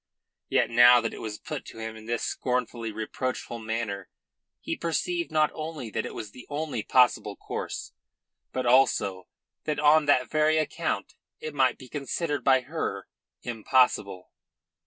Yet 0.49 0.71
now 0.71 0.99
that 0.99 1.13
it 1.13 1.21
was 1.21 1.37
put 1.37 1.63
to 1.65 1.77
him 1.77 1.95
in 1.95 2.07
this 2.07 2.23
scornfully 2.23 2.91
reproachful 2.91 3.59
manner 3.59 4.09
he 4.59 4.75
perceived 4.75 5.29
not 5.31 5.51
only 5.53 5.91
that 5.91 6.07
it 6.07 6.15
was 6.15 6.31
the 6.31 6.47
only 6.49 6.81
possible 6.81 7.35
course, 7.35 7.93
but 8.51 8.65
also 8.65 9.27
that 9.65 9.79
on 9.79 10.05
that 10.07 10.27
very 10.27 10.57
account 10.57 11.13
it 11.39 11.53
might 11.53 11.77
be 11.77 11.87
considered 11.87 12.43
by 12.43 12.61
her 12.61 13.07
impossible. 13.43 14.31